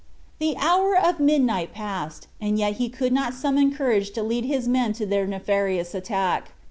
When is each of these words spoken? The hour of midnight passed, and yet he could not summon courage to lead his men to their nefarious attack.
The 0.39 0.57
hour 0.57 0.97
of 0.97 1.19
midnight 1.19 1.73
passed, 1.75 2.25
and 2.41 2.57
yet 2.57 2.77
he 2.77 2.89
could 2.89 3.13
not 3.13 3.35
summon 3.35 3.71
courage 3.71 4.09
to 4.13 4.23
lead 4.23 4.45
his 4.45 4.67
men 4.67 4.93
to 4.93 5.05
their 5.05 5.27
nefarious 5.27 5.93
attack. 5.93 6.49